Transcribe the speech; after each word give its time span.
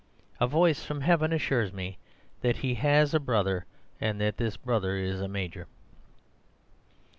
A 0.39 0.47
voice 0.47 0.83
from 0.83 1.01
heaven 1.01 1.31
assures 1.31 1.71
me 1.71 1.99
that 2.39 2.57
he 2.57 2.73
has 2.73 3.13
a 3.13 3.19
brother, 3.19 3.67
and 3.99 4.19
that 4.19 4.37
this 4.37 4.57
brother 4.57 4.95
is 4.95 5.21
a 5.21 5.27
major. 5.27 5.67